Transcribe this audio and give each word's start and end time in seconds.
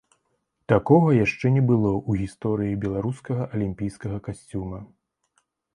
Такога 0.71 1.09
яшчэ 1.25 1.45
не 1.59 1.63
было 1.73 1.91
ў 1.91 2.11
гісторыі 2.25 2.79
беларускага 2.87 3.43
алімпійскага 3.57 4.17
касцюма. 4.31 4.79